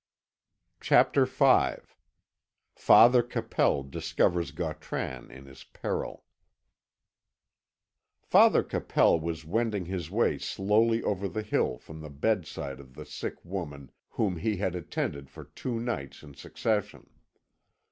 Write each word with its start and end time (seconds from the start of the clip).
CHAPTER 0.79 1.27
V 1.27 1.73
FATHER 2.75 3.21
CAPEL 3.21 3.83
DISCOVERS 3.83 4.49
GAUTRAN 4.49 5.29
IN 5.29 5.45
HIS 5.45 5.63
PERIL 5.63 6.23
Father 8.23 8.63
Capel 8.63 9.19
was 9.19 9.45
wending 9.45 9.85
his 9.85 10.09
way 10.09 10.39
slowly 10.39 11.03
over 11.03 11.27
the 11.27 11.43
hill 11.43 11.77
from 11.77 12.01
the 12.01 12.09
bedside 12.09 12.79
of 12.79 12.95
the 12.95 13.05
sick 13.05 13.45
woman 13.45 13.91
whom 14.09 14.37
he 14.37 14.57
had 14.57 14.73
attended 14.73 15.29
for 15.29 15.43
two 15.45 15.79
nights 15.79 16.23
in 16.23 16.33
succession. 16.33 17.07